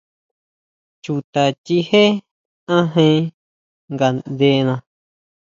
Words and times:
Chuta 1.03 1.43
chijé 1.65 2.03
ajen 2.77 3.17
ngaʼndena. 3.93 4.73